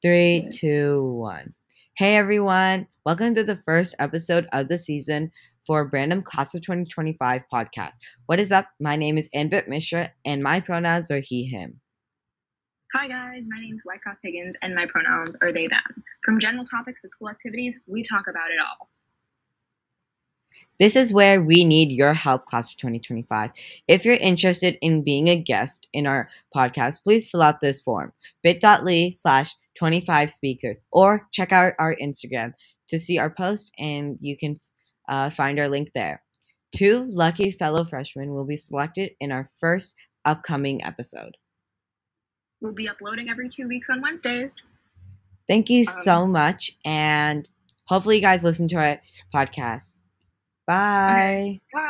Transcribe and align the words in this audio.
Three, 0.00 0.48
two, 0.52 1.02
one. 1.14 1.54
Hey 1.96 2.14
everyone, 2.14 2.86
welcome 3.04 3.34
to 3.34 3.42
the 3.42 3.56
first 3.56 3.96
episode 3.98 4.46
of 4.52 4.68
the 4.68 4.78
season 4.78 5.32
for 5.66 5.90
Brandom 5.90 6.22
Class 6.22 6.54
of 6.54 6.62
2025 6.62 7.42
podcast. 7.52 7.94
What 8.26 8.38
is 8.38 8.52
up? 8.52 8.68
My 8.78 8.94
name 8.94 9.18
is 9.18 9.28
Anvit 9.34 9.66
Mishra 9.66 10.12
and 10.24 10.40
my 10.40 10.60
pronouns 10.60 11.10
are 11.10 11.18
he, 11.18 11.46
him. 11.46 11.80
Hi 12.94 13.08
guys, 13.08 13.48
my 13.50 13.60
name 13.60 13.74
is 13.74 13.82
Wycoff 13.84 14.18
Higgins 14.22 14.54
and 14.62 14.72
my 14.72 14.86
pronouns 14.86 15.36
are 15.42 15.52
they, 15.52 15.66
them. 15.66 15.82
From 16.22 16.38
general 16.38 16.64
topics 16.64 17.02
to 17.02 17.08
school 17.10 17.30
activities, 17.30 17.80
we 17.88 18.04
talk 18.04 18.28
about 18.28 18.52
it 18.52 18.60
all. 18.60 18.88
This 20.78 20.94
is 20.94 21.12
where 21.12 21.42
we 21.42 21.64
need 21.64 21.90
your 21.90 22.14
help, 22.14 22.46
Class 22.46 22.72
of 22.72 22.78
2025. 22.78 23.50
If 23.88 24.04
you're 24.04 24.14
interested 24.14 24.78
in 24.80 25.02
being 25.02 25.26
a 25.26 25.34
guest 25.34 25.88
in 25.92 26.06
our 26.06 26.28
podcast, 26.54 27.02
please 27.02 27.28
fill 27.28 27.42
out 27.42 27.58
this 27.58 27.80
form 27.80 28.12
bit.ly 28.44 29.10
slash 29.10 29.56
25 29.78 30.30
speakers 30.30 30.80
or 30.92 31.28
check 31.32 31.52
out 31.52 31.74
our 31.78 31.94
Instagram 32.02 32.52
to 32.88 32.98
see 32.98 33.18
our 33.18 33.30
post 33.30 33.72
and 33.78 34.16
you 34.20 34.36
can 34.36 34.56
uh, 35.08 35.30
find 35.30 35.58
our 35.58 35.68
link 35.68 35.90
there. 35.94 36.22
Two 36.74 37.04
lucky 37.08 37.50
fellow 37.50 37.84
freshmen 37.84 38.32
will 38.32 38.44
be 38.44 38.56
selected 38.56 39.12
in 39.20 39.32
our 39.32 39.44
first 39.44 39.94
upcoming 40.24 40.84
episode. 40.84 41.36
We'll 42.60 42.72
be 42.72 42.88
uploading 42.88 43.30
every 43.30 43.48
two 43.48 43.68
weeks 43.68 43.88
on 43.88 44.02
Wednesdays. 44.02 44.68
Thank 45.46 45.70
you 45.70 45.80
Um, 45.80 45.94
so 46.02 46.26
much, 46.26 46.72
and 46.84 47.48
hopefully, 47.86 48.16
you 48.16 48.22
guys 48.22 48.44
listen 48.44 48.68
to 48.68 48.76
our 48.76 49.00
podcast. 49.34 50.00
Bye. 50.66 51.60
Bye. 51.72 51.78